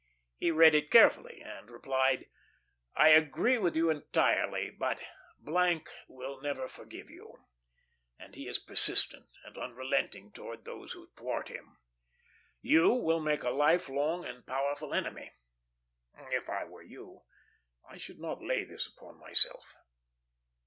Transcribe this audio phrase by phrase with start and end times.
[0.39, 2.25] He read it carefully, and replied,
[2.95, 5.03] 'I agree with you entirely; but
[6.07, 7.45] will never forgive you,
[8.17, 11.77] and he is persistent and unrelenting towards those who thwart him.
[12.61, 15.33] You will make a life long and powerful enemy.
[16.17, 17.21] If I were you,
[17.87, 19.75] I should not lay this upon myself.'